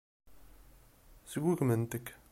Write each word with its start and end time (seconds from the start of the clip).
Sgugment-k. 1.31 2.05